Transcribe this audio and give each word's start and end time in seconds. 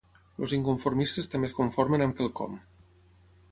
Els 0.45 0.55
inconformistes 0.57 1.29
també 1.35 1.49
es 1.51 1.55
conformen 1.59 2.07
amb 2.07 2.19
quelcom. 2.23 2.59